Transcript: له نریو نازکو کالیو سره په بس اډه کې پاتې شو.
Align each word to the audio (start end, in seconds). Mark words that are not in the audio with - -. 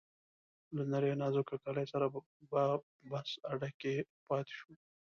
له 0.75 0.83
نریو 0.91 1.19
نازکو 1.23 1.55
کالیو 1.63 1.91
سره 1.93 2.05
په 2.51 2.61
بس 3.11 3.29
اډه 3.51 3.69
کې 3.79 3.95
پاتې 4.27 4.53
شو. 4.59 4.71